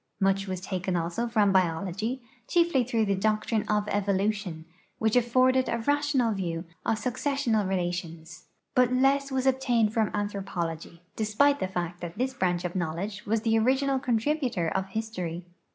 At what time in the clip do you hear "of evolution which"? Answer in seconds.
3.67-5.15